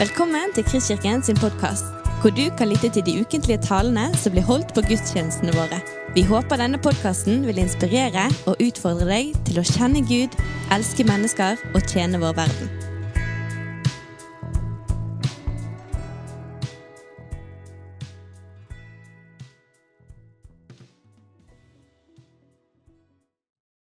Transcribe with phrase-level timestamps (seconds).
[0.00, 1.84] Velkommen til Kristkirken sin podkast,
[2.20, 5.76] hvor du kan lytte til de ukentlige talene som blir holdt på gudstjenestene våre.
[6.14, 10.38] Vi håper denne podkasten vil inspirere og utfordre deg til å kjenne Gud,
[10.72, 12.72] elske mennesker og tjene vår verden.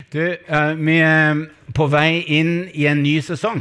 [0.08, 3.60] Du, eh, vi er på vei inn i en ny sesong.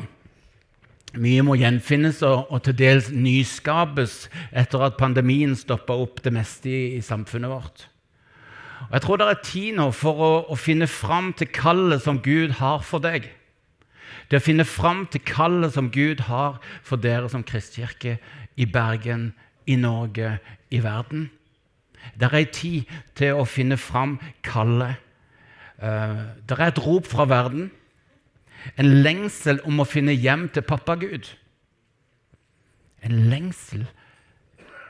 [1.15, 6.69] Mye må gjenfinnes og, og til dels nyskapes etter at pandemien stoppa opp det meste
[6.69, 7.87] i, i, samfunnet vårt.
[8.89, 12.19] Og Jeg tror det er tid nå for å, å finne fram til kallet som
[12.21, 13.31] Gud har for deg.
[14.27, 18.17] Det å finne fram til kallet som Gud har for dere som kristkirke
[18.59, 19.31] i Bergen,
[19.65, 20.37] i Norge,
[20.69, 21.29] i verden.
[22.19, 24.99] Det er tid til å finne fram kallet
[25.77, 27.69] Uh, det er et rop fra verden,
[28.75, 31.29] en lengsel om å finne hjem til pappa Gud.
[33.05, 33.85] En lengsel.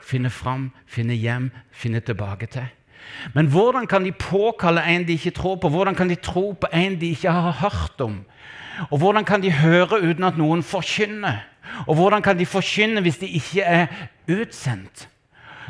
[0.08, 2.68] Finne fram, finne hjem, finne tilbake til.
[3.34, 5.68] Men hvordan kan de påkalle en de ikke tror på?
[5.68, 8.22] Hvordan kan de tro på en de ikke har hørt om?
[8.90, 11.44] Og hvordan kan de høre uten at noen forkynner?
[11.86, 13.86] Og hvordan kan de forkynne hvis de ikke er
[14.30, 15.08] utsendt?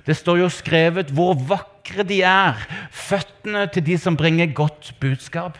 [0.06, 2.60] Det står jo skrevet hvor vakre de er,
[2.90, 5.58] føttene til de som bringer godt budskap.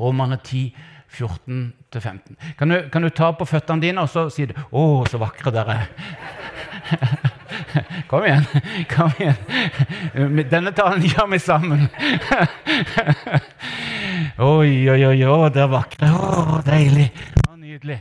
[0.00, 0.74] Romerne 10,
[1.14, 2.34] 14-15.
[2.58, 5.88] Kan, kan du ta på føttene dine og så si 'Å, så vakre dere er'?
[8.10, 8.44] Kom igjen.
[8.90, 9.36] kom igjen.
[10.50, 11.86] Denne talen gjør vi sammen.
[14.52, 16.10] oi, oi, oi, oi, det er vakre.
[16.10, 17.08] Å, deilig.
[17.64, 18.00] Nydelig.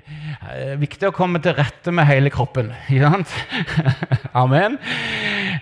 [0.51, 2.73] Eh, viktig å komme til rette med hele kroppen.
[2.91, 3.33] Ikke sant?
[4.43, 4.77] Amen.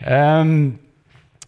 [0.08, 0.56] Um,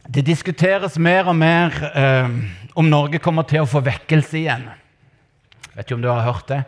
[0.07, 2.39] det diskuteres mer og mer um,
[2.79, 4.69] om Norge kommer til å få vekkelse igjen.
[5.73, 6.61] Vet ikke om du har hørt det?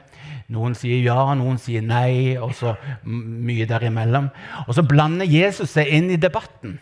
[0.53, 2.75] Noen sier ja, noen sier nei, og så
[3.05, 4.31] mye derimellom.
[4.65, 6.79] Og så blander Jesus seg inn i debatten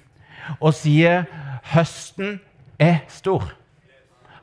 [0.59, 1.23] og sier
[1.71, 2.39] høsten
[2.81, 3.45] er stor.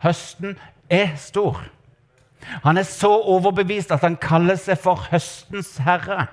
[0.00, 0.56] Høsten
[0.88, 1.60] er stor.
[2.64, 6.28] Han er så overbevist at han kaller seg for høstens herre.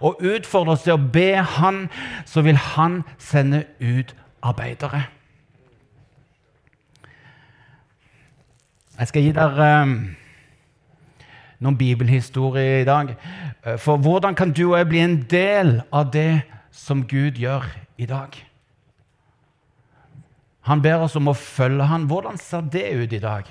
[0.00, 1.84] Og utfordrer oss til å be han,
[2.24, 5.04] så vil han sende ut arbeidere.
[8.98, 9.94] Jeg skal gi dere um,
[11.62, 13.14] noen bibelhistorier i dag.
[13.64, 16.42] Eh, for hvordan kan du og jeg bli en del av det
[16.74, 17.68] som Gud gjør
[17.98, 18.36] i dag?
[20.68, 22.06] Han ber oss om å følge han.
[22.10, 23.48] Hvordan ser det ut i dag?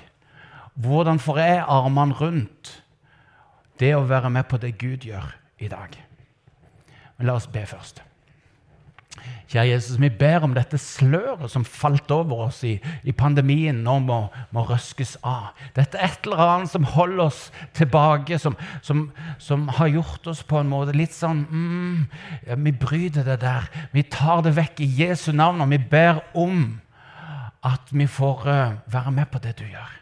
[0.74, 2.78] Hvordan får jeg armene rundt
[3.80, 5.98] det å være med på det Gud gjør i dag?
[7.18, 8.00] Men la oss be først.
[9.52, 13.98] Kjære Jesus, vi ber om dette sløret som falt over oss i, i pandemien, nå
[14.00, 14.18] må,
[14.54, 15.50] må, røskes av.
[15.76, 17.40] Dette er et eller annet som holder oss
[17.76, 19.04] tilbake, som, som,
[19.42, 21.98] som har gjort oss på en måte litt sånn mm,
[22.48, 23.68] ja, Vi bryter det der.
[23.92, 26.64] Vi tar det vekk i Jesu navn, og vi ber om
[27.62, 29.98] at vi får uh, være med på det du gjør.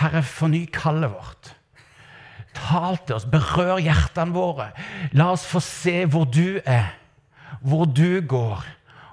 [0.00, 1.54] Herre, forny kallet vårt.
[2.54, 4.70] Tal til oss, berør hjertene våre.
[5.18, 6.94] La oss få se hvor du er,
[7.60, 8.64] hvor du går,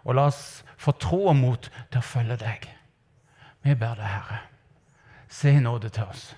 [0.04, 2.70] og la oss få tro og mot til å følge deg.
[3.62, 4.40] Vi ber deg, Herre,
[5.30, 6.32] se i nåde til oss.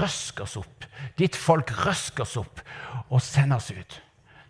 [0.00, 0.86] Røsk oss opp.
[1.18, 2.62] Ditt folk, røsk oss opp
[3.08, 3.98] og send oss ut.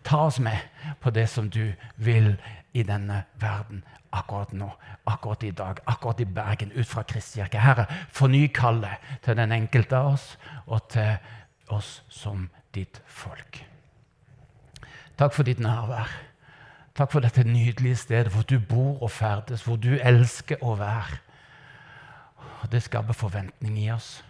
[0.03, 0.59] Ta oss med
[1.01, 2.35] på det som du vil
[2.73, 4.69] i denne verden akkurat nå,
[5.09, 7.59] akkurat i dag, akkurat i Bergen, ut fra Kristkirke.
[7.59, 10.27] Herre, forny kallet til den enkelte av oss
[10.65, 11.15] og til
[11.73, 13.63] oss som ditt folk.
[15.17, 16.09] Takk for ditt nærvær.
[16.95, 21.17] Takk for dette nydelige stedet hvor du bor og ferdes, hvor du elsker å være.
[22.61, 24.23] Og det skaper forventning i oss.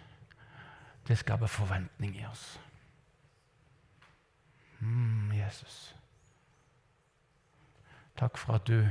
[1.08, 2.58] Det skaper forventning i oss.
[4.80, 5.94] Mm, Jesus.
[8.16, 8.88] Takk for at du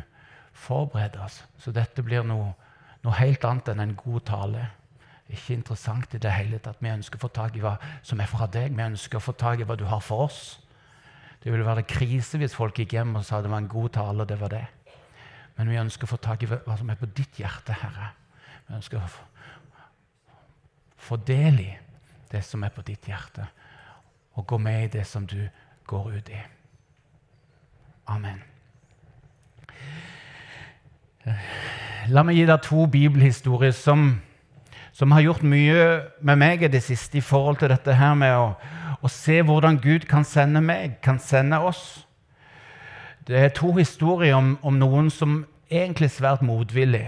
[0.53, 1.45] forbereder oss.
[1.57, 2.53] Så dette blir noe,
[3.03, 4.67] noe helt annet enn en god tale.
[5.29, 6.81] Ikke interessant i det hele tatt.
[6.83, 8.75] Vi ønsker å få tak i hva som er fra deg.
[8.75, 10.43] Vi ønsker å få tak i hva du har for oss.
[11.43, 14.23] Det ville være krise hvis folk gikk hjem og sa det var en god tale,
[14.23, 14.65] og det var det.
[15.57, 18.13] Men vi ønsker å få tak i hva som er på ditt hjerte, Herre.
[18.67, 19.09] Vi ønsker å
[21.03, 21.71] få del i
[22.31, 23.45] det som er på ditt hjerte,
[24.39, 25.41] og gå med i det som du
[25.85, 26.39] går ut i.
[28.09, 28.39] Amen.
[32.11, 34.09] La meg gi deg to bibelhistorier som,
[34.91, 35.85] som, har gjort mye
[36.19, 38.49] med meg i det siste i forhold til dette her med å,
[39.03, 42.05] å, se hvordan Gud kan sende meg, kan sende oss.
[43.27, 47.05] Det er to historier om, om noen som egentlig svært motvillig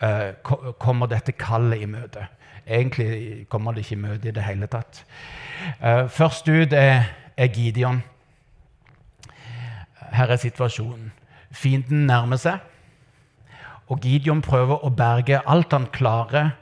[0.00, 0.32] eh,
[0.80, 2.26] kommer dette kallet i møte.
[2.66, 5.04] Egentlig kommer det ikke i møte i det hele tatt.
[5.80, 8.02] Eh, først ut er, er Gideon.
[10.12, 11.12] her er situasjonen.
[11.50, 12.58] Fienden nærmer seg,
[13.88, 16.54] og Gideon prøver å berge alt han klarer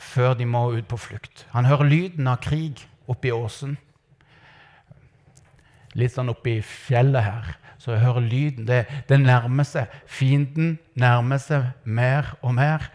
[0.00, 1.46] før de må ut på flukt.
[1.52, 3.76] Han hører lyden av krig oppe i åsen.
[5.98, 7.52] Litt sånn oppe i fjellet her.
[7.78, 8.66] Så jeg hører lyden.
[8.68, 9.92] Det, det nærmer seg.
[10.10, 12.88] Fienden nærmer seg mer og mer.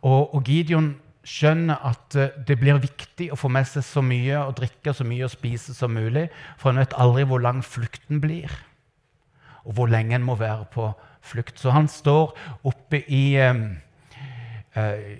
[0.00, 0.94] Og, og Gideon
[1.26, 5.04] skjønner at eh, det blir viktig å få med seg så mye og drikke så
[5.06, 8.50] mye og spise som mulig, for han vet aldri hvor lang flukten blir,
[9.66, 10.88] og hvor lenge en må være på
[11.20, 11.60] flukt.
[11.60, 12.32] Så han står
[12.66, 13.62] oppe i eh,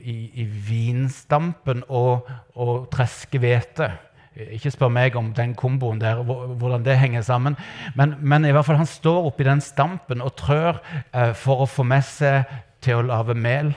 [0.01, 3.89] i, i, vinstampen og, og treske hvete.
[4.37, 7.57] Ikke spør meg om den komboen der, hvordan det henger sammen.
[7.95, 10.79] Men, men, i hvert fall han står oppi den stampen og trør
[11.13, 12.47] eh, for å få med seg
[12.81, 13.73] til å lage mel,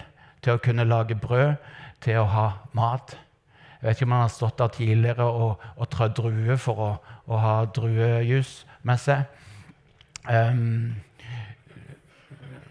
[0.45, 1.55] til å kunne lage brød,
[2.05, 2.47] til å ha
[2.77, 3.15] mat.
[3.81, 6.91] Jeg vet ikke om han har stått der tidligere og, og trødd druer for å,
[7.27, 9.25] å ha druejus med seg.
[10.29, 10.93] Um,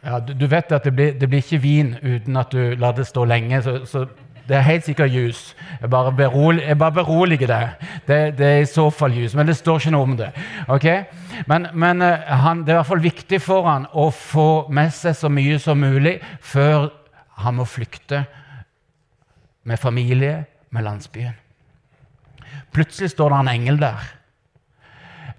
[0.03, 3.11] ja, du, vet at det blir, det blir, ikke vin uten at du lar det
[3.11, 3.61] stå lenge.
[3.63, 4.07] så, så
[4.49, 5.41] det er helt sikkert jus.
[5.81, 7.85] Jeg bare, berolig, jeg bare beroliger deg.
[8.07, 10.31] Det, det, er i så fall jus, men det står ikke noe om det.
[10.69, 11.05] Okay?
[11.47, 14.91] Men, men uh, han, det er i hvert fall viktig for han å få med
[14.95, 16.91] seg så mye som mulig før
[17.43, 18.25] han må flykte
[19.69, 21.39] med familie, med landsbyen.
[22.73, 24.11] Plutselig står det en engel der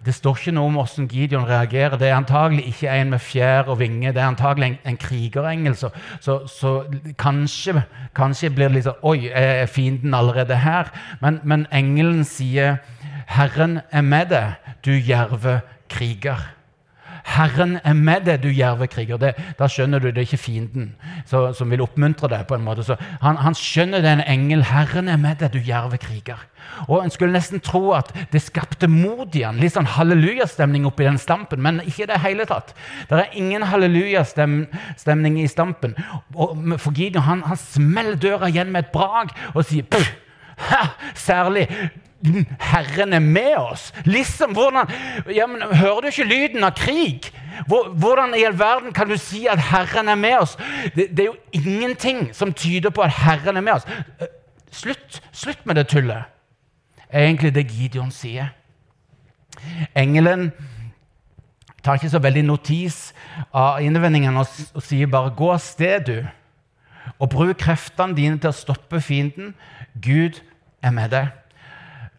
[0.06, 1.98] det står ikke noe om hvordan Gideon reagerer.
[1.98, 4.12] Det er antagelig ikke en med fjær og vinger.
[4.12, 5.76] Det er antagelig en, en krigerengel.
[5.76, 5.90] Så,
[6.22, 6.74] så, så,
[7.20, 7.84] kanskje,
[8.16, 10.92] kanskje blir det litt sånn Oi, er fienden allerede her?
[11.22, 12.82] Men, men engelen sier,
[13.28, 16.44] 'Herren er med deg, du djerve kriger'.
[17.24, 19.18] Herren er med deg, du djerve kriger.
[19.22, 20.92] Det, da skjønner du det er ikke fienden
[21.30, 22.46] så, som vil oppmuntre deg.
[22.48, 22.84] på en måte.
[22.84, 24.66] Så han, han skjønner det er en engel.
[24.68, 26.42] Herren er med deg, du djerve kriger.
[26.88, 31.08] Og En skulle nesten tro at det skapte mot i han, litt sånn hallelujastemning oppi
[31.08, 32.74] den stampen, men ikke i det hele tatt.
[33.10, 35.96] Det er ingen hallelujastemning i stampen.
[36.36, 39.88] Og for Gideon han, han smeller døra igjen med et brag og sier
[40.70, 40.86] ha,
[41.18, 41.68] Særlig
[42.60, 43.94] Herren er med oss.
[44.06, 44.90] Liksom, hvordan,
[45.36, 47.32] ja, men, Hører du ikke lyden av krig?
[47.68, 50.58] Hvordan i all verden kan du si at Herren er med oss?
[50.96, 53.88] Det, det, er jo ingenting som tyder på at Herren er med oss.
[54.22, 54.32] Eh,
[54.72, 56.24] slutt, slutt med det tullet,
[57.10, 58.54] er egentlig det Gideon sier.
[59.96, 60.52] Engelen
[61.84, 63.12] tar ikke så veldig notis
[63.54, 66.28] av innvendingene og, og sier bare 'gå av sted, du',
[67.20, 69.54] og bruk kreftene dine til å stoppe fienden.
[70.02, 70.40] Gud
[70.82, 71.43] er med deg.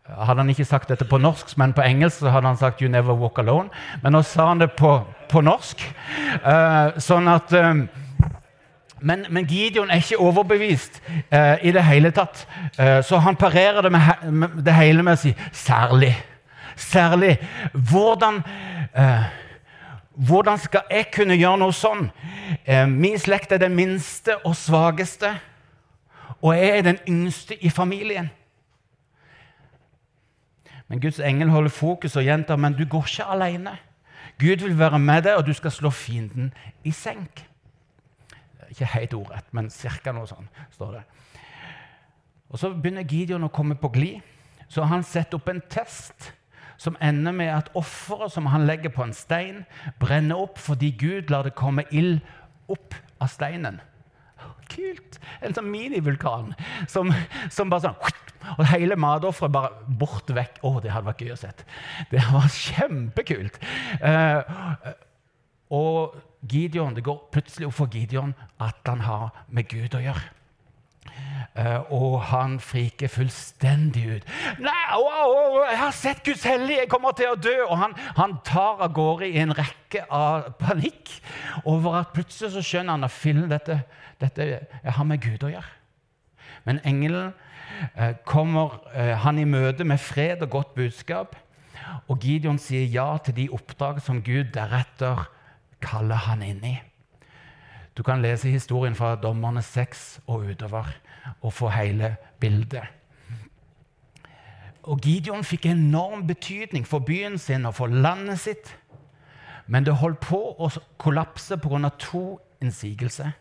[0.04, 2.90] Hadde han ikke sagt dette på norsk, men på engelsk så hadde han sagt 'You
[2.90, 3.70] never walk alone'.
[4.02, 5.80] Men nå sa han det på, på norsk.
[6.44, 7.88] Uh, sånn at um,
[9.00, 11.00] men, men, Gideon er ikke overbevist
[11.32, 12.46] uh, i det hele tatt.
[13.04, 16.20] så han parerer det, med, med, det hele med å si 'særlig'.
[16.76, 17.38] Særlig.
[17.72, 18.42] Hvordan
[20.14, 22.10] hvordan skal jeg kunne gjøre noe sånn?
[22.88, 25.34] min slekt er den minste og svakeste,
[26.42, 28.30] og jeg er den yngste i familien.
[30.94, 33.73] Men Guds engel holder fokus og gjentar men du går ikke alene.
[34.38, 36.52] Gud vil være med deg, og du skal slå fienden
[36.87, 37.43] i senk.
[38.70, 40.12] Ikke helt ordrett, men ca.
[40.14, 41.02] noe sånn står det.
[42.49, 44.20] Og Så begynner Gideon å komme på glid.
[44.70, 46.31] Så han setter opp en test
[46.79, 49.65] som ender med at offeret som han legger på en stein,
[49.98, 52.20] brenner opp fordi Gud lar det komme ild
[52.70, 53.82] opp av steinen.
[54.72, 55.18] Kult!
[55.44, 56.52] En sånn minivulkan
[56.90, 57.10] som,
[57.52, 58.22] som bare sånn
[58.58, 60.60] og hele matofferet bare bort vekk.
[60.66, 61.50] Å, det hadde vært gøy å se.
[62.10, 63.58] Det var kjempekult.
[64.04, 64.92] Uh,
[65.74, 66.18] og
[66.50, 70.26] Gideon, det går plutselig opp for Gideon at han har med Gud å gjøre.
[71.55, 74.25] Uh, og han friker fullstendig ut.
[74.58, 77.94] Nei, å, å, 'Jeg har sett Guds hellige, jeg kommer til å dø!' Og han,
[78.17, 81.13] han tar av gårde i en rekke av panikk
[81.63, 83.79] over at plutselig så skjønner han at dette,
[84.19, 85.73] dette jeg har med Gud å gjøre.
[86.67, 87.31] Men engelen
[87.94, 91.37] Eh, kommer eh, han i møte med fred og godt budskap.
[92.08, 95.27] Og Gideon sier ja til de oppdrag som Gud deretter
[95.84, 96.75] kaller han inn i.
[97.94, 100.89] Du kan lese historien fra Dommerne 6 og utover
[101.40, 102.84] og få hele bildet.
[104.84, 108.74] Og Gideon fikk enorm betydning for byen sin og for landet sitt.
[109.66, 110.69] Men det holdt på å
[111.00, 111.88] kollapse pga.
[111.98, 113.32] to innsigelser.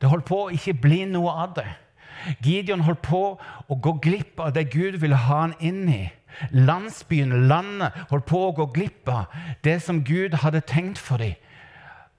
[0.00, 1.68] Det holdt på å ikke bli noe av det.
[2.42, 3.38] Gideon holdt på
[3.68, 6.10] å gå glipp av det Gud ville ha han inn i.
[6.50, 9.26] Landsbyen, landet, holdt på å gå glipp av
[9.64, 11.34] det som Gud hadde tenkt for dem.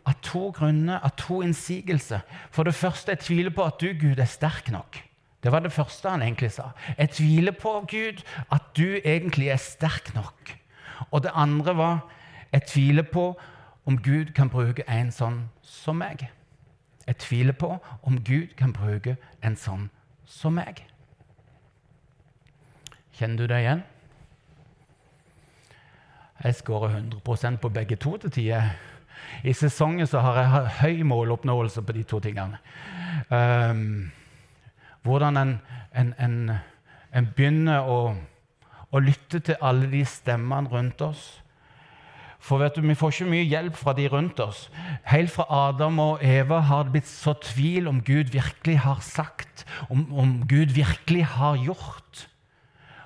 [0.05, 2.23] Av to grunner, av to innsigelser.
[2.51, 4.99] For det første, jeg tviler på at du, Gud, er sterk nok.
[5.43, 6.69] Det var det første han egentlig sa.
[6.97, 10.57] Jeg tviler på, Gud, at du egentlig er sterk nok.
[11.11, 12.09] Og det andre var
[12.53, 13.39] Jeg tviler på
[13.85, 16.27] om Gud kan bruke en sånn som meg.
[17.07, 19.89] Jeg tviler på om Gud kan bruke en sånn
[20.25, 20.83] som meg.
[23.17, 23.83] Kjenner du det igjen?
[26.43, 28.69] Jeg skårer 100% på begge to til tider.
[29.43, 32.59] I sesongen så har jeg høy måloppnåelse på de to tingene.
[33.29, 34.11] Um,
[35.03, 35.53] hvordan en,
[35.95, 36.35] en, en,
[37.13, 38.15] en begynner å,
[38.89, 41.25] å, lytte til alle de stemmene rundt oss.
[42.43, 44.69] For vet du, Vi får ikke mye hjelp fra de rundt oss.
[45.07, 49.65] Helt fra Adam og Eva har det blitt så tvil om Gud virkelig har sagt,
[49.89, 52.27] om, om Gud virkelig har gjort.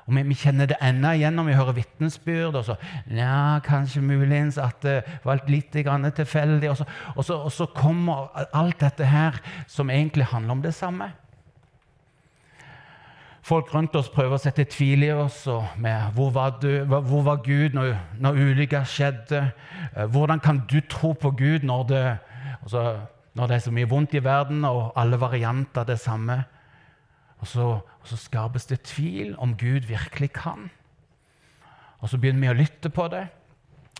[0.07, 2.55] Og vi, vi, kjenner det ennå når vi hører vitnesbyrd.
[2.55, 2.75] og så,
[3.11, 6.69] ja, Kanskje muligens at det var litt tilfeldig.
[6.71, 6.85] Og så,
[7.15, 11.11] og, så, og så kommer alt dette her som egentlig handler om det samme.
[13.47, 15.45] Folk rundt oss prøver å sette tvil i oss
[15.79, 19.45] med hvor var, du, hvor var Gud når, når ulykka skjedde?
[20.11, 22.03] Hvordan kan du tro på Gud når det,
[22.61, 22.99] altså,
[23.39, 26.41] når det er så mye vondt i verden og alle varianter det samme?
[27.37, 30.69] Og så, og så skapes det tvil om Gud virkelig kan.
[32.01, 33.25] Og så begynner vi å lytte på det,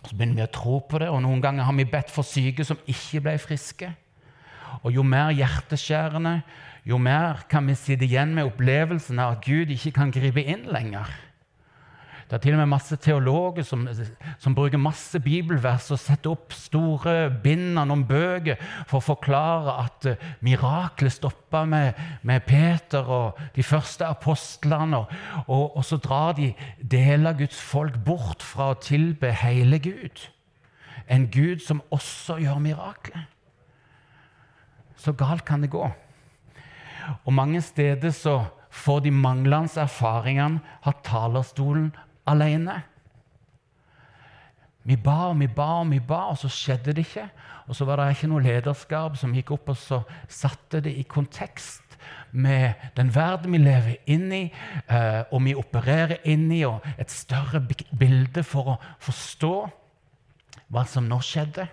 [0.02, 1.10] og så begynner vi å tro på det.
[1.10, 3.90] Og noen ganger har vi bedt for syke som ikke ble friske.
[4.82, 6.40] Og jo mer hjerteskjærende,
[6.86, 10.68] jo mer kan vi sitte igjen med opplevelsen av at Gud ikke kan gripe inn
[10.70, 11.10] lenger.
[12.28, 13.86] Det er til og med masse teologer som,
[14.36, 19.76] som bruker masse bibelvers og setter opp store bind av noen bøker for å forklare
[19.80, 21.96] at uh, miraklet stoppa med,
[22.28, 25.00] med, Peter og de første apostlene.
[25.00, 25.14] Og,
[25.46, 26.50] og, og, så drar de
[26.82, 30.26] deler av Guds folk bort fra å tilbe hele Gud.
[31.08, 33.24] En Gud som også gjør mirakler.
[35.00, 35.86] Så galt kan det gå.
[37.24, 41.88] Og mange steder så får de manglende erfaringene ha talerstolen
[42.28, 42.76] alene.
[44.88, 47.26] Vi ba og vi ba og vi ba, og så skjedde det ikke.
[47.68, 50.00] Og så var det ikke noe lederskap som gikk opp og så
[50.32, 51.98] satte det i kontekst
[52.30, 54.44] med den verden vi lever inn i,
[54.88, 57.60] eh, og vi opererer inn i, og et større
[57.98, 59.52] bilde for å forstå
[60.72, 61.66] hva som nå skjedde,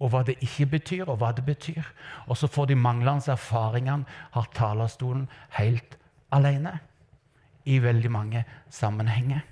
[0.00, 1.86] og hva det ikke betyr, og hva det betyr.
[2.26, 4.04] Og så får de manglende erfaringene
[4.34, 5.96] har talerstolen helt
[6.34, 6.78] alene
[7.64, 9.42] i veldig mange sammenhenger.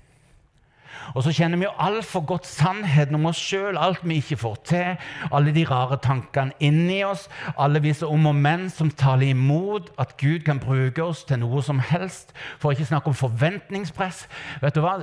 [1.15, 4.55] Og så kjenner vi jo altfor godt sannheten om oss sjøl, alt vi ikke får
[4.67, 9.91] til, alle de rare tankene inni oss, alle visse om og menn som taler imot
[10.01, 14.25] at Gud kan bruke oss til noe som helst, for ikke snakke om forventningspress.
[14.63, 14.97] Vet du hva?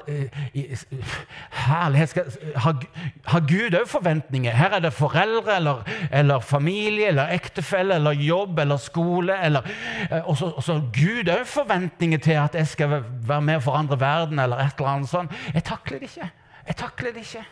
[1.62, 2.30] Herlighet skal
[2.62, 2.82] Har,
[3.26, 4.52] har Gud òg forventninger?
[4.52, 9.36] Her er det foreldre eller, eller familie eller ektefelle eller jobb eller skole.
[9.44, 9.66] Eller,
[10.10, 14.38] eh, og så Gud òg forventninger til at jeg skal være med og forandre verden
[14.38, 15.32] eller et eller annet sånt.
[15.54, 16.30] Jeg takler takler det ikke.
[16.66, 17.44] Jeg takler det ikke.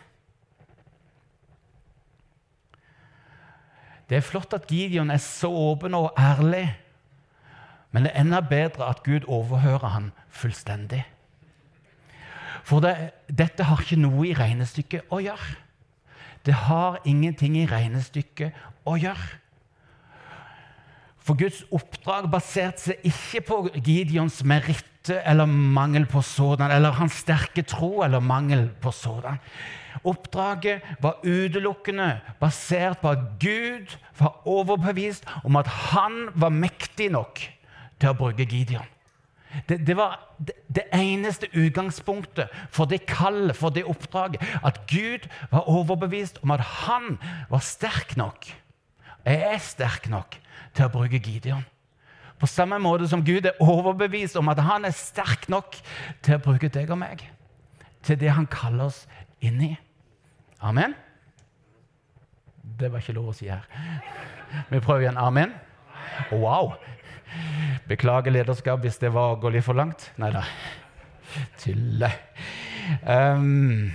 [4.09, 6.77] Det er flott at Gideon er så åpen og ærlig,
[7.91, 11.05] men det er enda bedre at Gud overhører han fullstendig.
[12.63, 15.55] For det, dette har ikke noe i regnestykket å gjøre.
[16.45, 18.51] Det har ingenting i regnestykket
[18.85, 19.39] å gjøre.
[21.21, 24.43] For Guds oppdrag baserte seg ikke på Gideons
[25.01, 29.39] meritte eller mangel på sådan, eller hans sterke tro eller mangel på sådan.
[30.03, 37.39] Oppdraget var utelukkende basert på at Gud var overbevist om at han var mektig nok
[37.99, 38.85] til å bruke Gideon.
[39.67, 44.41] Det, det var det, det, eneste utgangspunktet for det kallet, for det oppdraget.
[44.63, 48.47] At Gud var overbevist om at han var sterk nok.
[49.25, 50.39] Er sterk nok
[50.73, 51.65] til å bruke Gideon.
[52.41, 55.77] På samme måte som Gud er overbevist om at han er sterk nok
[56.25, 57.21] til å bruke deg og meg
[58.01, 59.03] til det han kaller oss
[59.45, 59.71] inn i.
[60.65, 60.95] Amen?
[62.79, 63.65] Det var ikke lov å si her.
[64.71, 65.19] Vi prøver igjen.
[65.21, 65.53] Amen?
[66.33, 66.73] Wow!
[67.87, 70.09] Beklager lederskap hvis det var å gå litt for langt.
[70.21, 70.43] Nei da.
[71.61, 72.09] Tulle.
[73.05, 73.91] Um,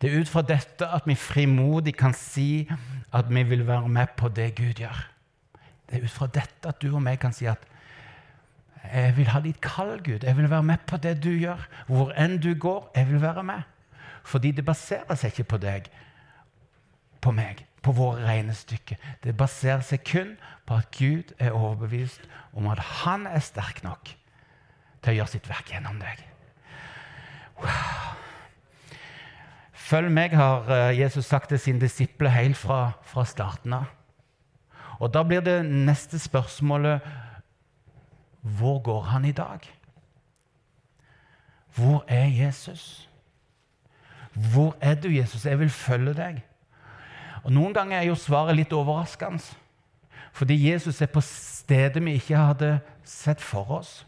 [0.00, 2.68] Det er ut fra dette at vi frimodig kan si
[3.14, 5.00] at vi vil være med på det Gud gjør.
[5.90, 7.64] Det er ut fra dette at du og meg kan si at
[8.92, 10.24] jeg vil ha ditt kall, Gud.
[10.24, 11.60] Jeg vil være med på det du gjør.
[11.86, 13.62] Hvor enn du går, jeg vil være med.
[14.24, 15.90] Fordi det baserer seg ikke på deg,
[17.20, 18.96] på meg, på våre regnestykker.
[19.24, 20.36] Det baserer seg kun
[20.68, 24.12] på at Gud er overbevist om at han er sterk nok
[25.02, 26.24] til å gjøre sitt verk gjennom deg.
[27.58, 28.07] Wow.
[29.88, 33.86] Følg meg, har eh, Jesus sagt til sine disipler helt fra, fra starten av.
[34.98, 37.00] Og Da blir det neste spørsmålet
[38.42, 39.58] Hvor går han i dag?
[41.74, 43.08] Hvor er Jesus?
[44.52, 45.46] Hvor er du, Jesus?
[45.46, 46.42] Jeg vil følge deg.
[47.44, 49.42] Og Noen ganger er jo svaret litt overraskende.
[50.32, 54.06] Fordi Jesus er på stedet vi ikke hadde sett for oss.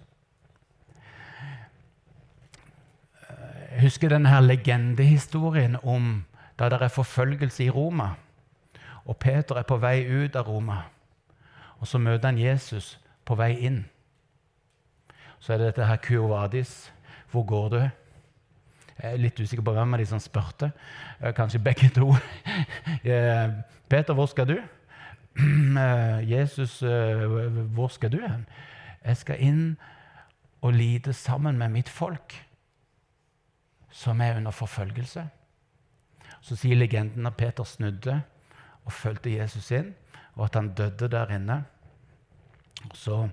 [3.78, 6.24] Husker denne her legendehistorien om
[6.58, 8.14] da det er forfølgelse i Roma.
[9.04, 10.82] Og Peter er på vei ut av Roma.
[11.78, 13.84] Og så møter han Jesus på vei inn.
[15.40, 16.92] Så er det dette her Kuovadis.
[17.30, 17.80] Hvor går du?
[19.00, 20.72] Jeg er litt usikker på hvem av de som spurte.
[21.20, 22.12] Eh, kanskje begge to.
[23.04, 23.48] Eh,
[23.88, 24.58] Peter, hvor skal du?
[25.80, 26.80] Eh, Jesus,
[27.74, 28.44] hvor skal du hen?
[29.04, 29.62] Jeg skal inn
[30.60, 32.34] og lide sammen med mitt folk,
[33.90, 35.26] som er under forfølgelse.
[36.40, 38.20] Så sier legenden at Peter snudde
[38.85, 39.92] og fulgte Jesus inn,
[40.38, 41.62] og at han døde der inne.
[42.97, 43.28] Så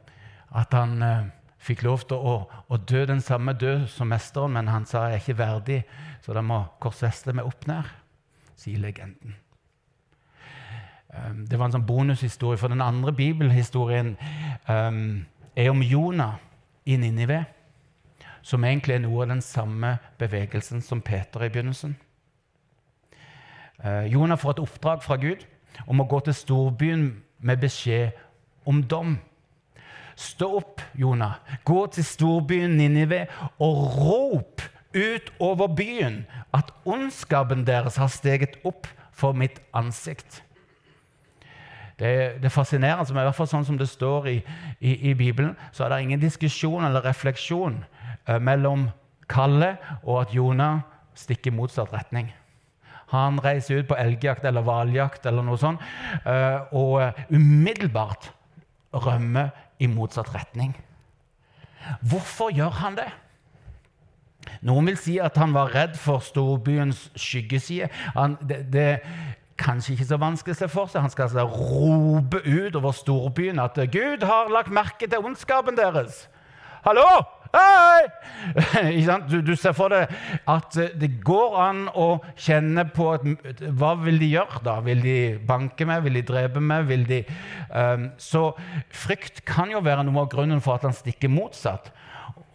[0.55, 1.31] at han
[1.67, 2.35] fikk lov til å,
[2.67, 5.81] å, dø den samme død som mesteren, men han sa jeg er ikke verdig,
[6.23, 7.89] så da må korsfeste meg opp ned,
[8.59, 9.35] sier legenden.
[11.07, 14.15] Um, det var en sånn bonushistorie, for den andre bibelhistorien
[14.67, 15.25] um,
[15.57, 16.37] er om Jonah
[16.87, 17.45] i Ninive,
[18.47, 21.97] som egentlig er noe av den samme bevegelsen som Peter i begynnelsen.
[23.83, 25.43] Uh, Jonah får et oppdrag fra Gud
[25.85, 27.09] om å gå til storbyen
[27.43, 28.15] med beskjed
[28.65, 29.17] om dom.
[30.17, 31.37] Stå opp, Jonah.
[31.67, 33.27] Gå til storbyen Ninive
[33.61, 34.63] og rop
[34.95, 36.23] ut over byen
[36.55, 40.41] at ondskapen deres har steget opp for mitt ansikt.
[41.99, 42.09] Det,
[42.41, 44.35] det er fascinerende, men i hvert fall sånn som det står i,
[44.79, 47.96] i, i Bibelen, så er det ingen diskusjon eller refleksjon eh,
[48.41, 48.89] mellom
[49.31, 50.81] Kalle og at Jonah
[51.17, 52.31] stikker i motsatt retning.
[53.13, 55.83] Han reiser ut på elgjakt eller hvaljakt eller noe sånt,
[56.27, 58.33] eh, og uh, umiddelbart
[58.91, 60.73] rømmer i motsatt retning.
[62.01, 63.07] Hvorfor gjør han det?
[64.67, 67.87] Noen vil si at han var redd for storbyens skyggeside.
[68.15, 68.89] Han, det, det
[69.59, 71.03] kanskje ikke så vanskelig å se for seg.
[71.03, 76.25] Han skal altså rope ut over storbyen at Gud har lagt merke til ondskapen deres.
[76.83, 77.07] Hallo!
[77.53, 78.07] Hei!
[79.27, 80.11] Du, du, ser for deg
[80.49, 82.07] at eh, det går an å
[82.39, 83.25] kjenne på at,
[83.75, 84.77] Hva vil de gjøre da?
[84.85, 85.15] Vil de
[85.47, 86.03] banke meg?
[86.05, 86.85] Vil de drepe meg?
[86.89, 87.21] Vil de,
[87.71, 88.43] um, så
[88.93, 91.91] frykt kan jo være noe av grunnen for at han stikker motsatt.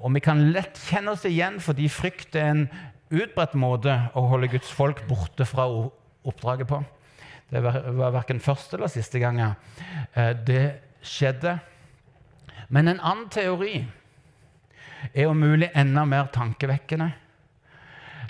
[0.03, 2.65] Og vi kan lett kjenne oss igjen fordi frykt er en
[3.13, 6.81] utbredt måte å holde Guds folk borte fra oppdraget på.
[7.53, 9.53] Det var verken første eller siste gangen
[10.17, 10.65] eh, det
[11.05, 11.59] skjedde.
[12.73, 13.83] Men en annen teori
[15.15, 17.11] er om mulig enda mer tankevekkende.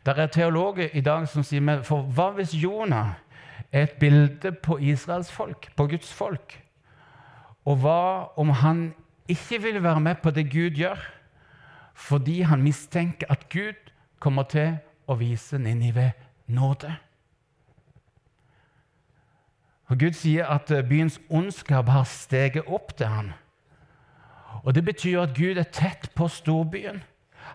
[0.07, 3.15] Det er teologer i dag som sier for hva hvis Jonah
[3.73, 6.59] er et bilde på Israels folk, på Guds folk?
[7.65, 8.95] Og hva om han
[9.29, 10.99] ikke vil være med på det Gud gjør,
[11.95, 13.79] fordi han mistenker at Gud
[14.19, 16.13] kommer til å vise Ninive
[16.47, 16.91] nåde?
[19.93, 23.33] Og Gud sier at byens ondskap har steget opp til ham.
[24.63, 27.03] Og Det betyr at Gud er tett på storbyen.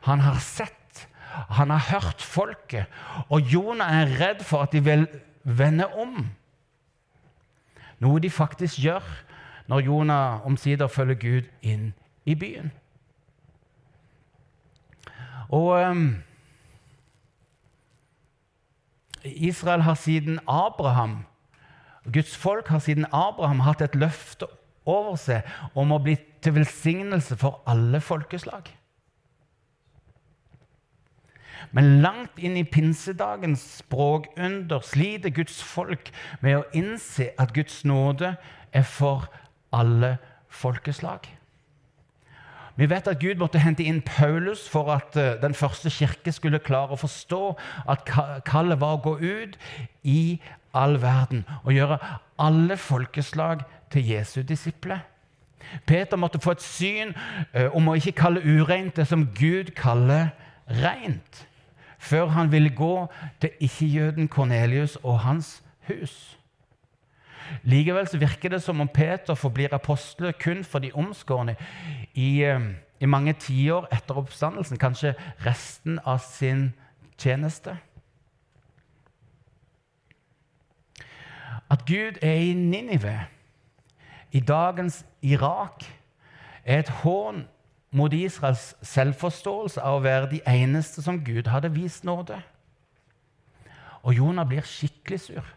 [0.02, 1.08] Han har sett,
[1.50, 2.86] han har hørt folket.
[3.30, 5.08] Og Jonah er redd for at de vil
[5.44, 6.28] vende om.
[8.00, 9.04] Noe de faktisk gjør
[9.68, 11.94] når Jonah omsider følger Gud inn
[12.26, 12.72] i byen.
[15.50, 16.18] Og um,
[19.24, 21.24] Israel har siden Abraham
[22.14, 24.48] Guds folk har siden Abraham hatt et løfte
[24.88, 28.70] over seg om å bli til velsignelse for alle folkeslag.
[31.76, 38.36] Men langt inn i pinsedagens språkunder sliter Guds folk med å innse at Guds nåde
[38.72, 39.28] er for
[39.76, 40.16] alle
[40.48, 41.28] folkeslag.
[42.78, 46.62] Vi vet at Gud måtte hente inn Paulus for at eh, den første kirke skulle
[46.62, 47.42] klare å forstå
[47.90, 48.06] at
[48.46, 49.58] kallet var å gå ut
[50.06, 50.38] i
[50.78, 51.98] all verden og gjøre
[52.38, 55.00] alle folkeslag til Jesu disipler.
[55.86, 57.14] Peter måtte få et syn
[57.56, 60.30] uh, om å ikke kalle ureint det som Gud kaller
[60.70, 61.48] rent,
[62.00, 63.08] før han ville gå
[63.42, 66.38] til ikke-jøden Kornelius og hans hus.
[67.64, 71.56] Likevel så virker det som om Peter forblir apostel kun for de omskårne
[72.14, 72.62] i, uh,
[73.00, 76.74] i mange tiår etter oppstandelsen, kanskje resten av sin
[77.18, 77.78] tjeneste.
[81.70, 83.20] At Gud er i Ninive
[84.32, 85.86] i dagens Irak
[86.66, 87.46] er et hån
[87.92, 92.42] mot Israels selvforståelse av å være de eneste som Gud hadde vist nåde.
[94.04, 95.54] Og Jonah blir skikkelig sur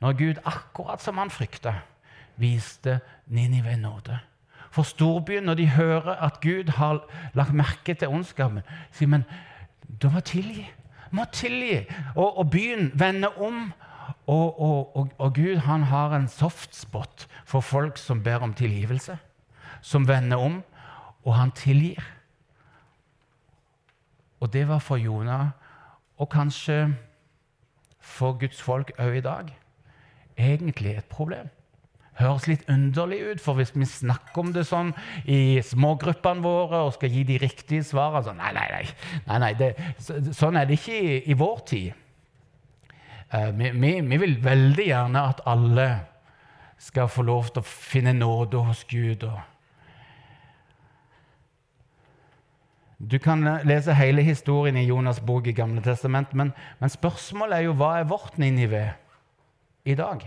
[0.00, 1.74] når Gud, akkurat som han frykta,
[2.40, 4.16] viste Ninive nåde.
[4.70, 7.02] For storbyen, når de hører at Gud har
[7.34, 9.26] lagt merke til ondskapen, sier men
[10.02, 10.64] du må tilgi.
[11.10, 11.82] Du må tilgi.
[12.14, 13.72] Og, og byen vender om.
[14.26, 19.18] Og, og, og, Gud han har en softspot for folk som ber om tilgivelse.
[19.82, 20.62] Som vender om,
[21.24, 22.02] og han tilgir.
[24.40, 25.48] Og det var for Jonah,
[26.18, 26.94] og kanskje
[28.00, 29.56] for Guds folk òg i dag,
[30.36, 31.48] egentlig et problem
[32.20, 33.42] høres litt underlig ut.
[33.42, 34.92] For hvis vi snakker om det sånn
[35.30, 38.84] i smågruppene våre og skal gi de riktige svarene så, Nei, nei, nei.
[39.26, 39.72] nei, nei det,
[40.36, 42.06] sånn er det ikke i, i vår tid.
[43.34, 45.88] Uh, vi, vi, vi, vil veldig gjerne at alle
[46.80, 49.28] skal få lov til å finne nåde hos Gud.
[53.00, 57.64] du kan lese hele historien i Jonas' bok i Gamle testament, men, men spørsmålet er
[57.64, 58.82] jo hva er vårt Ninive
[59.88, 60.26] i dag?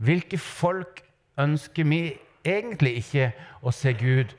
[0.00, 1.04] Hvilke folk
[1.38, 2.00] ønsker vi
[2.42, 3.30] egentlig ikke
[3.62, 4.34] å se Gud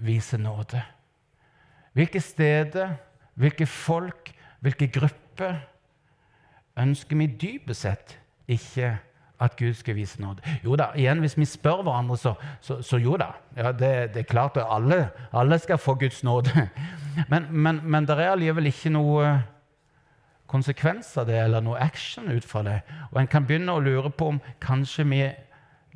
[0.00, 0.80] vise nåde?
[1.92, 2.96] Hvilke steder,
[3.36, 4.32] hvilke folk,
[4.64, 5.60] hvilke grupper
[6.78, 8.96] ønsker vi dypest sett ikke
[9.42, 10.42] at Gud skal vise nåde?
[10.64, 13.32] Jo da, igjen, hvis vi spør hverandre, så, så, så jo da.
[13.56, 16.68] Ja, det, det, er klart at alle, alle skal få Guds nåde.
[17.28, 19.26] Men, men, men det er allikevel ikke noe
[20.48, 22.78] konsekvens av det eller noe action ut fra det.
[23.10, 25.20] Og en kan begynne å lure på om kanskje vi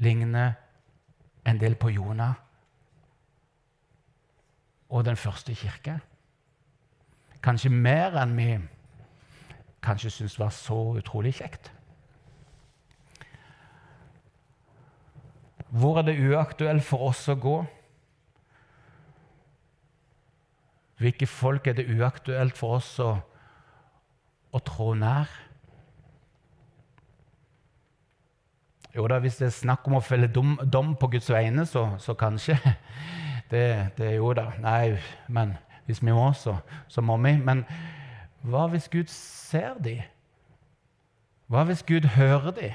[0.04, 0.52] ligner
[1.48, 2.34] en del på Jonah
[4.92, 5.98] og den første kirke.
[7.42, 8.50] Kanskje mer enn vi
[9.82, 11.72] kanskje syntes var så utrolig kjekt.
[15.70, 17.56] Hvor er det uaktuelt for oss å gå?
[20.96, 23.16] Hvilke folk er det uaktuelt for oss å
[24.56, 25.30] å trå nær?
[28.96, 31.90] Jo da, hvis det er snakk om å felle dom, dom på Guds vegne, så,
[32.00, 32.58] så kanskje.
[33.46, 34.48] Det, det er jo da.
[34.58, 34.96] Nei,
[35.30, 35.52] men
[35.86, 36.56] hvis vi må, så,
[36.90, 37.36] så må vi.
[37.38, 37.60] Men
[38.42, 40.02] hva hvis Gud ser de?
[41.46, 42.70] Hva hvis Gud hører de?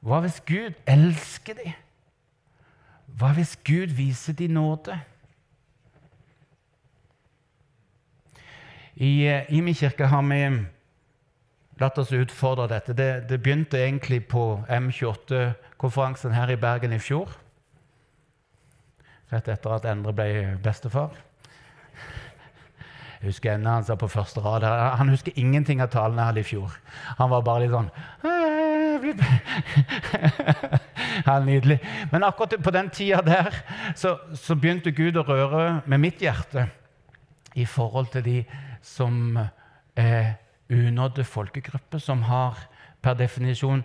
[0.00, 1.72] Hva hvis Gud elsker de?
[3.18, 5.00] Hva hvis Gud viser de nåde?
[8.94, 10.66] I i min kirke har vi
[11.80, 12.92] latt oss utfordre dette.
[12.92, 17.32] Det, det begynte egentlig på M28-konferansen her i Bergen i fjor.
[19.32, 21.14] Rett etter at Endre ble bestefar.
[23.20, 24.64] Jeg husker ennå han sa på første rad
[24.96, 26.76] Han husker ingenting av talene jeg hadde i fjor.
[27.18, 27.90] Han var bare litt sånn
[31.26, 31.78] Helt Nydelig.
[32.12, 33.54] Men akkurat på den tida der
[33.96, 36.70] så, så begynte Gud å røre med mitt hjerte
[37.58, 38.44] i forhold til de
[38.82, 39.38] som
[39.96, 40.38] er
[40.70, 42.56] unådde folkegrupper, som har
[43.02, 43.84] per definisjon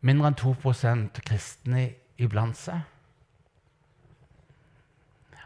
[0.00, 0.54] mindre enn 2
[1.26, 2.80] kristne iblant seg.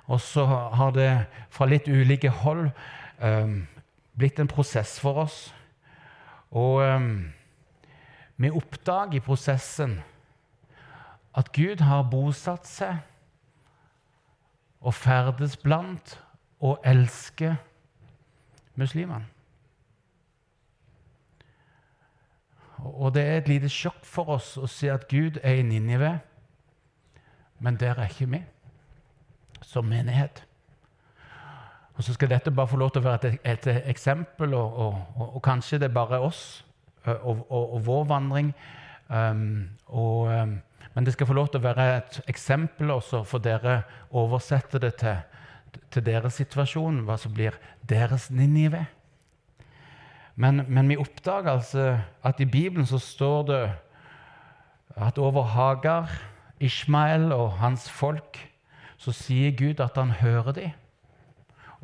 [0.07, 2.71] Og så har det fra litt ulike hold
[3.19, 5.39] blitt en prosess for oss.
[6.55, 7.33] Og um,
[8.37, 9.99] vi oppdager i prosessen
[11.35, 13.03] at Gud har bosatt seg
[14.85, 16.19] og ferdes blant
[16.61, 17.57] og elsker
[18.79, 19.27] muslimene.
[22.85, 26.19] Og det er et lite sjokk for oss å se at Gud er i Ninive,
[27.65, 28.43] men der er ikke vi
[29.65, 30.45] som menighet.
[31.95, 34.97] Og så skal dette bare få lov til å være et, et eksempel, og, og,
[35.17, 36.65] og, og, kanskje det er bare oss
[37.05, 38.55] og, vår vandring.
[39.09, 40.57] Um, um,
[40.95, 44.95] men det skal få lov til å være et eksempel også for dere oversette det
[45.03, 45.23] til
[45.95, 47.57] til deres situasjon, hva som blir
[47.89, 48.85] deres Ninive.
[50.35, 51.85] Men, men, vi oppdager altså
[52.27, 53.63] at i Bibelen så står det
[54.97, 56.11] at over Hagar,
[56.61, 58.39] Ishmael og hans folk,
[58.99, 60.75] så sier Gud at han hører dem,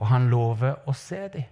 [0.01, 1.49] og han lover å se dem.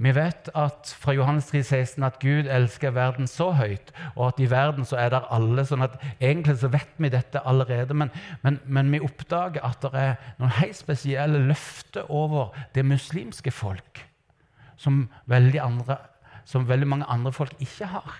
[0.00, 4.38] Vi vet at fra Johannes 3, 16 at Gud elsker verden så høyt, og at
[4.40, 5.64] i verden så er der alle.
[5.68, 9.92] sånn at Egentlig så vet vi dette allerede, men, men, men vi oppdager at det
[10.00, 14.06] er noen helt spesielle løfter over det muslimske folk
[14.80, 15.98] som veldig, andre,
[16.48, 18.16] som veldig mange andre folk ikke har.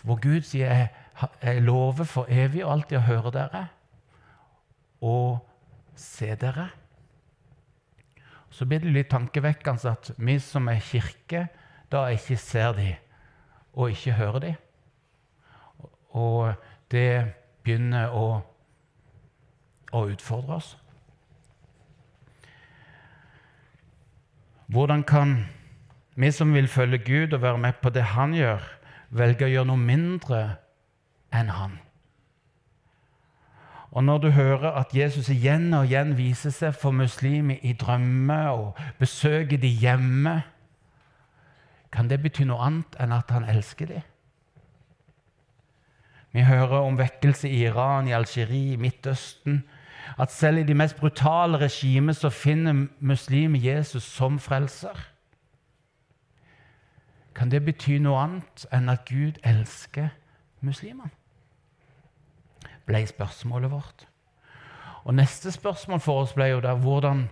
[0.00, 0.88] Hvor Gud sier jeg,
[1.42, 3.64] jeg lover for evig og alltid å høre dere
[5.04, 5.44] og
[5.98, 6.70] se dere.
[8.58, 11.44] Så blir det litt tankevekkende at vi som er kirke,
[11.92, 12.88] da ikke ser de
[13.78, 14.50] og ikke hører de.
[16.18, 16.56] Og
[16.90, 18.40] det begynner å,
[19.94, 20.72] å utfordre oss.
[24.66, 25.36] Hvordan kan
[26.18, 28.64] vi som vil følge Gud og være med på det Han gjør,
[29.14, 30.40] velge å gjøre noe mindre
[31.30, 31.78] enn Han?
[33.98, 38.52] Og når du hører at Jesus igjen og igjen viser seg for muslimer i drømmer
[38.52, 40.34] og besøker de hjemme,
[41.90, 44.06] kan det bety noe annet enn at han elsker dem?
[46.30, 49.64] Vi hører om vekkelse i Iran, i Algerie, i Midtøsten.
[50.14, 54.94] At selv i de mest brutale regimer så finner muslimer Jesus som frelser.
[57.34, 60.14] Kan det bety noe annet enn at Gud elsker
[60.62, 61.10] muslimene?
[62.88, 64.06] Ble spørsmålet vårt.
[65.04, 67.28] Og Neste spørsmål for oss ble jo da hvordan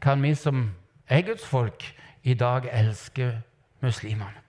[0.00, 0.70] kan vi som
[1.08, 1.84] er Guds folk,
[2.22, 3.42] i dag elske
[3.80, 4.40] muslimene?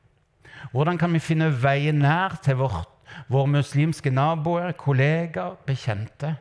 [0.72, 2.90] Hvordan kan vi finne veien nær til vårt,
[3.28, 6.36] våre muslimske naboer, kollegaer, bekjente?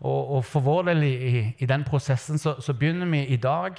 [0.00, 3.78] Og, og, For vår del i, i den prosessen så, så, begynner vi i dag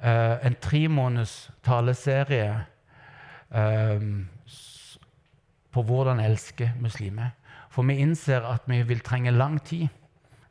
[0.00, 2.64] eh, en tre måneders taleserie
[3.50, 4.28] um,
[5.72, 7.34] på hvordan elske muslimer.
[7.70, 9.88] For vi innser at vi vil trenge lang tid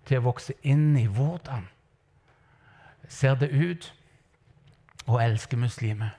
[0.06, 1.68] til å vokse inn i hvordan
[3.08, 3.92] ser det ut
[5.08, 6.16] å elske muslimer.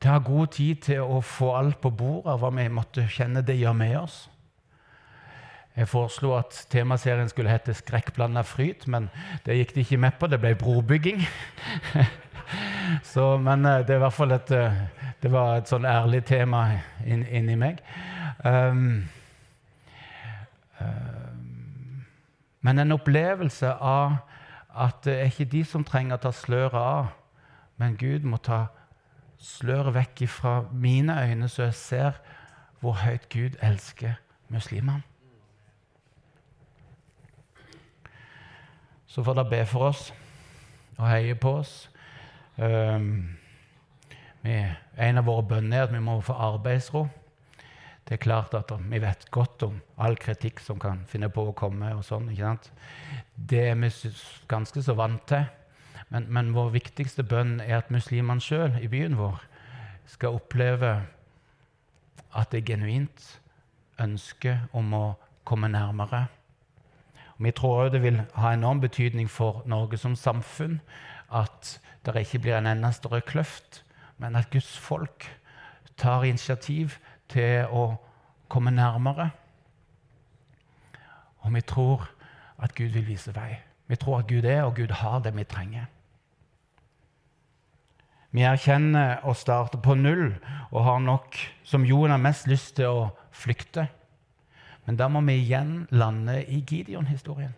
[0.00, 3.06] Til å ha god tid til å få alt på bordet av hva vi måtte
[3.10, 4.26] kjenne det gjør med oss.
[5.76, 9.10] Jeg foreslo at temaserien skulle hete 'Skrekkblanda fryd', men
[9.44, 10.26] det gikk de ikke med på.
[10.26, 11.20] Det ble brobygging.
[13.12, 14.78] Så, men eh, det er i hvert fall et, eh,
[15.22, 16.62] det var et sånn ærlig tema
[17.06, 17.82] inni meg.
[18.44, 19.06] Um,
[20.80, 22.06] um,
[22.66, 24.18] men en opplevelse av
[24.76, 27.12] at det er ikke de som trenger å ta sløret av,
[27.80, 28.66] men Gud må ta
[29.40, 32.22] sløret vekk fra mine øyne, så jeg ser
[32.80, 35.02] hvor høyt Gud elsker muslimene.
[39.06, 40.12] Så får dere be for oss
[40.98, 41.86] og heie på oss.
[42.56, 43.36] Um,
[44.46, 47.06] en av våre bønner er at vi må få arbeidsro.
[48.06, 51.52] Det er klart at Vi vet godt om all kritikk som kan finne på å
[51.52, 51.94] komme.
[51.94, 52.70] og sånn, ikke sant?
[53.34, 53.90] Det er vi
[54.48, 55.44] ganske så vant til.
[56.08, 59.42] Men, men vår viktigste bønn er at muslimene sjøl i byen vår
[60.06, 61.02] skal oppleve
[62.36, 63.40] at det er genuint
[63.98, 65.04] ønske om å
[65.44, 66.26] komme nærmere.
[67.36, 70.78] Og vi tror det vil ha enorm betydning for Norge som samfunn
[71.34, 71.80] at
[72.12, 73.82] det ikke blir en enda større kløft,
[74.18, 75.26] men at Guds folk
[75.96, 77.96] tar initiativ til å
[78.48, 79.30] komme nærmere.
[81.44, 82.06] Og vi tror
[82.62, 83.56] at Gud vil vise vei.
[83.86, 85.86] Vi tror at Gud er, og Gud har det vi trenger.
[88.34, 90.34] Vi erkjenner å starte på null
[90.70, 93.86] og har nok, som Jon har mest lyst til å flykte.
[94.84, 97.54] Men da må vi igjen lande i Gideon-historien.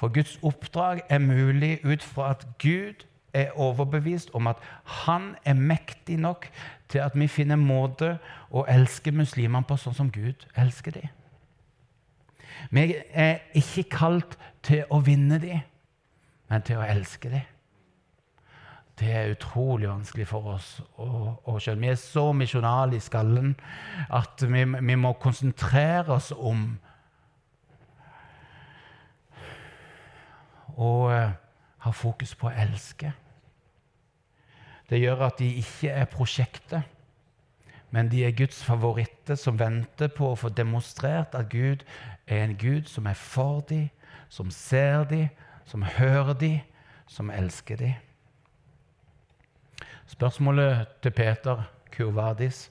[0.00, 5.54] For Guds oppdrag er mulig ut fra at Gud er overbevist om at han er
[5.54, 6.48] mektig nok
[6.88, 8.14] til at vi finner måte
[8.50, 11.12] å elske muslimene på sånn som Gud elsker dem.
[12.70, 15.60] Vi er ikke kalt til å vinne dem,
[16.48, 17.46] men til å elske dem.
[19.00, 21.86] Det er utrolig vanskelig for oss å, å skjønne.
[21.86, 23.54] Vi er så misjonale i skallen
[24.08, 26.70] at vi, vi må konsentrere oss om
[30.76, 31.36] å har
[31.80, 33.12] ha fokus på å elske.
[34.90, 36.82] Det gjør at de ikke er prosjektet,
[37.90, 41.82] men de er Guds favoritter som venter på å få demonstrert at Gud
[42.26, 43.88] er en Gud som er for dem,
[44.28, 45.30] som ser dem,
[45.66, 46.60] som hører dem,
[47.10, 47.94] som elsker dem.
[50.06, 52.70] Spørsmålet til Peter Kurvadis,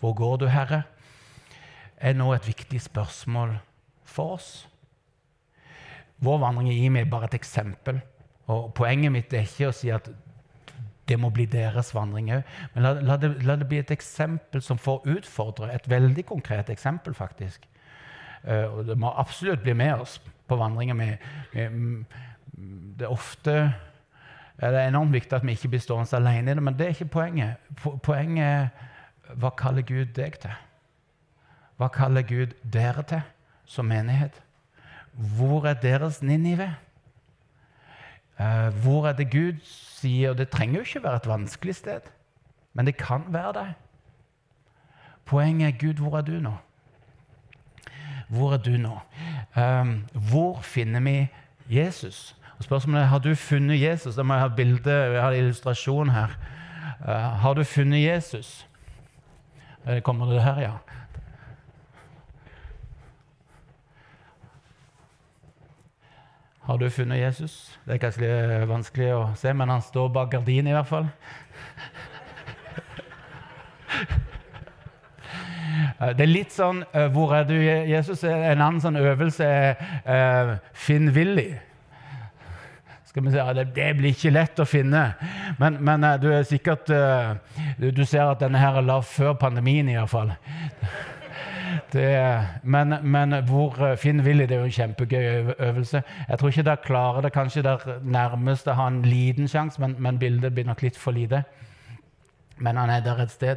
[0.00, 0.82] 'Hvor går du, Herre?'
[1.96, 3.58] er nå et viktig spørsmål
[4.04, 4.68] for oss.
[6.22, 8.00] Vår vandring i Imi er bare et eksempel.
[8.52, 10.08] Og Poenget mitt er ikke å si at
[11.08, 12.42] det må bli deres vandring òg.
[12.74, 15.72] Men la, la, det, la, det, bli et eksempel som får utfordre.
[15.74, 17.66] Et veldig konkret eksempel, faktisk.
[18.46, 20.94] Uh, og det må absolutt bli med oss på vandringer.
[20.98, 21.18] Med,
[21.52, 23.56] det er ofte
[24.62, 26.94] det er enormt viktig at vi ikke blir stående alene i det, men det er
[26.94, 27.70] ikke poenget.
[28.04, 30.54] Poenget er hva kaller Gud deg til?
[31.80, 33.24] Hva kaller Gud dere til
[33.66, 34.36] som menighet?
[35.12, 36.74] Hvor er deres Ninive?
[38.40, 39.60] Uh, hvor er det Gud
[40.02, 42.00] sier det trenger jo ikke være et vanskelig sted,
[42.74, 43.66] men det kan være det.
[45.24, 46.54] Poenget er Gud, hvor er du nå?
[48.28, 48.98] Hvor er du nå?
[49.56, 51.28] Um, hvor finner vi
[51.68, 52.36] Jesus?
[52.58, 54.14] Og spørsmålet er, Har du funnet Jesus?
[54.14, 56.28] Da må jeg ha bilde, jeg har illustrasjon her.
[57.00, 58.66] Uh, har du funnet Jesus?
[60.02, 60.72] Kommer det her, ja?
[66.62, 67.78] Har du funnet Jesus?
[67.84, 71.08] Det er kanskje vanskelig å se, men han står bak gardinen i hvert fall.
[75.72, 78.24] Eh, Det er litt sånn eh, Hvor er du, Jesus?
[78.28, 81.46] En annen sånn øvelse er eh, Finn Willy.
[83.08, 85.02] Skal vi si, ja, det, blir ikke lett å finne.
[85.60, 87.32] Men, men eh, du er sikkert eh,
[87.78, 90.34] du ser at denne her er lav før pandemien, iallfall.
[91.92, 96.02] Det, men, men hvor eh, Finn Willy det er jo en kjempegøy øvelse.
[96.28, 97.32] Jeg tror ikke dere klarer det.
[97.32, 101.42] Kanskje dere nærmeste har en liten sjanse, men, men bildet blir nok litt for lite.
[102.56, 103.56] Men han er der et sted.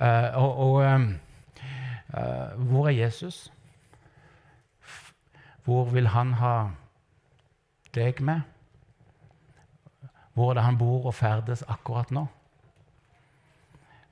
[0.00, 3.52] Uh, og og uh, hvor er Jesus?
[5.64, 6.68] Hvor vil han ha
[7.94, 8.40] deg med?
[10.34, 12.26] Hvor er det han bor og ferdes akkurat nå?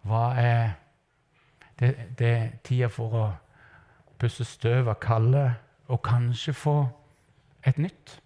[0.02, 0.70] Hva er
[1.78, 3.24] det, det er tida for å
[4.24, 5.44] pusse støv av Kalle
[5.92, 6.78] og kanskje få
[7.68, 8.18] et nytt?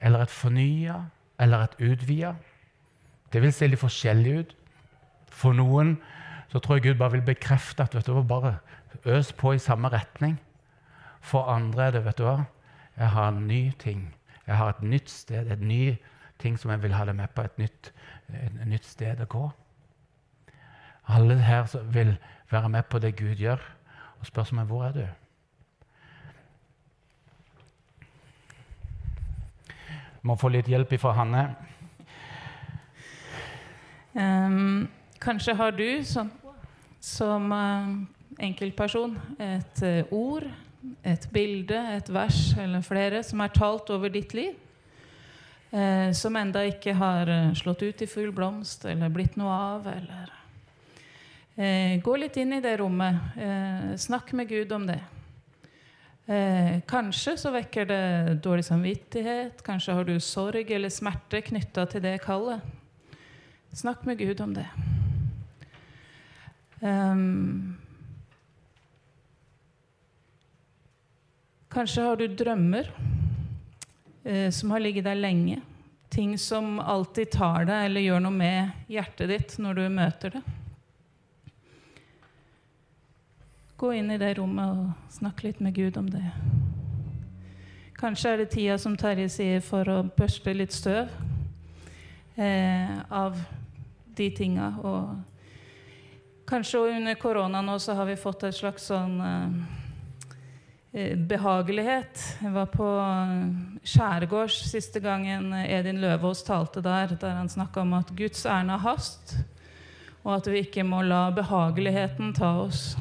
[0.00, 1.02] Eller et fornya?
[1.40, 2.34] Eller et utvida?
[3.32, 4.54] Det vil se litt forskjellig ut.
[5.32, 5.96] For noen
[6.52, 8.54] så tror jeg Gud bare vil bekrefte at vet du hva, bare
[9.08, 10.36] øs på i samme retning.
[11.20, 12.42] For andre er det vet du hva,
[12.98, 14.10] jeg har en ny ting.
[14.46, 15.96] Jeg har et nytt sted, et ny
[16.42, 17.44] ting som jeg vil ha deg med på.
[17.46, 17.92] Et nytt,
[18.28, 19.46] et nytt sted å gå.
[21.12, 22.16] Alle her som vil
[22.50, 23.62] være med på det Gud gjør.
[24.22, 25.06] Og spørsmålet er hvor er du?
[30.22, 31.40] Må få litt hjelp ifra Hanne.
[34.14, 36.30] Um, kanskje har du som,
[37.02, 37.88] som uh,
[38.38, 40.46] enkeltperson et uh, ord,
[41.02, 44.54] et bilde, et vers eller flere som er talt over ditt liv,
[45.74, 49.90] uh, som enda ikke har slått ut i full blomst eller blitt noe av.
[49.96, 50.41] Eller.
[51.56, 53.34] Eh, gå litt inn i det rommet.
[53.36, 55.00] Eh, snakk med Gud om det.
[56.26, 62.04] Eh, kanskje så vekker det dårlig samvittighet, kanskje har du sorg eller smerte knytta til
[62.04, 62.62] det kallet.
[63.74, 64.66] Snakk med Gud om det.
[66.82, 67.76] Ehm,
[71.68, 72.88] kanskje har du drømmer
[74.24, 75.60] eh, som har ligget der lenge.
[76.08, 80.42] Ting som alltid tar deg eller gjør noe med hjertet ditt når du møter det.
[83.82, 86.22] Gå inn i det rommet og snakke litt med Gud om det.
[87.98, 91.10] Kanskje er det tida, som Terje sier, for å børste litt støv
[92.38, 93.40] eh, av
[94.14, 94.68] de tinga.
[94.86, 99.60] Og kanskje under korona nå så har vi fått et slags sånn eh,
[100.92, 102.22] eh, behagelighet.
[102.38, 103.46] Jeg var på eh,
[103.82, 108.86] Skjærgårds siste gangen Edin Løvaas talte der, der han snakka om at Guds ærend har
[108.92, 109.40] hast,
[110.22, 112.92] og at vi ikke må la behageligheten ta oss.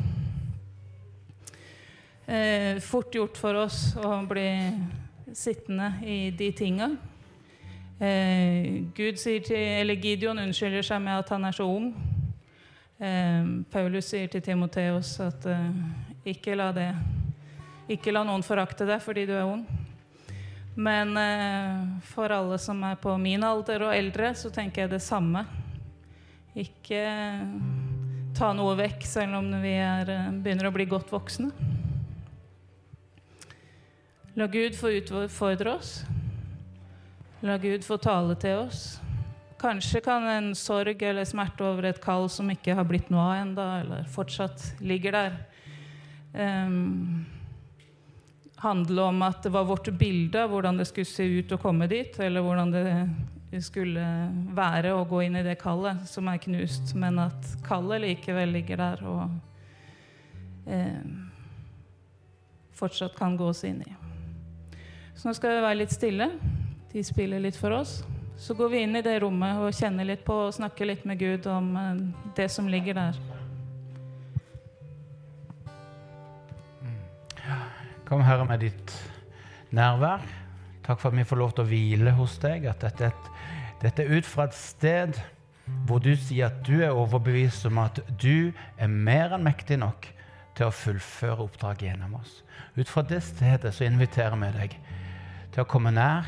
[2.26, 4.50] Eh, fort gjort for oss å bli
[5.34, 6.92] sittende i de tinga.
[8.02, 11.92] Eh, Gud sier til, eller Gideon unnskylder seg med at han er så ung.
[13.02, 15.68] Eh, Paulus sier til Timoteos at eh,
[16.34, 16.92] ikke la det
[17.92, 19.66] Ikke la noen forakte deg fordi du er ung.
[20.80, 21.18] Men
[22.08, 25.42] for alle som er på min alder og eldre, så tenker jeg det samme.
[26.56, 27.02] Ikke
[28.38, 31.52] ta noe vekk selv om vi er, begynner å bli godt voksne.
[34.34, 36.04] La Gud få utfordre oss.
[37.42, 39.02] La Gud få tale til oss.
[39.60, 43.42] Kanskje kan en sorg eller smerte over et kall som ikke har blitt noe av
[43.42, 45.36] enda, eller fortsatt ligger der,
[46.32, 47.26] um,
[48.64, 51.90] handle om at det var vårt bilde av hvordan det skulle se ut å komme
[51.92, 54.06] dit, eller hvordan det skulle
[54.56, 58.80] være å gå inn i det kallet som er knust, men at kallet likevel ligger
[58.80, 59.26] der og
[60.72, 61.18] um,
[62.80, 64.01] fortsatt kan gås inn i.
[65.22, 66.26] Så nå skal vi være litt stille.
[66.90, 68.00] De spiller litt for oss.
[68.42, 71.20] Så går vi inn i det rommet og kjenner litt på og snakker litt med
[71.20, 72.00] Gud om eh,
[72.40, 73.20] det som ligger der.
[78.10, 78.96] Kom, Herre, med ditt
[79.70, 80.26] nærvær.
[80.88, 82.66] Takk for at vi får lov til å hvile hos deg.
[82.72, 85.20] At dette er, et, dette er ut fra et sted
[85.86, 90.10] hvor du sier at du er overbevist om at du er mer enn mektig nok
[90.58, 92.40] til å fullføre oppdraget gjennom oss.
[92.74, 94.80] Ut fra det stedet så inviterer vi deg
[95.52, 96.28] til å komme nær,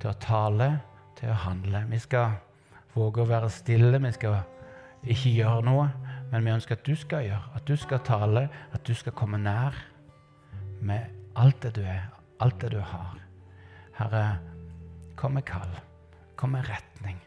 [0.00, 0.70] til å tale,
[1.18, 1.84] til å handle.
[1.90, 2.38] Vi skal
[2.94, 4.40] våge å være stille, vi skal
[5.02, 5.88] ikke gjøre noe,
[6.32, 9.40] men vi ønsker at du skal gjøre, at du skal tale, at du skal komme
[9.40, 9.76] nær
[10.80, 12.08] med alt det du er,
[12.40, 13.18] alt det du har.
[13.98, 14.24] Herre,
[15.16, 15.76] kom med kall,
[16.36, 17.20] kom med retning.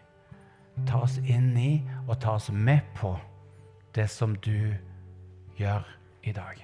[0.88, 3.14] Ta oss inn i og ta oss med på
[3.96, 4.76] det som du
[5.56, 5.86] gjør
[6.24, 6.60] i dag.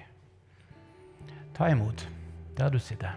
[1.56, 2.08] Ta imot
[2.58, 3.16] der du sitter.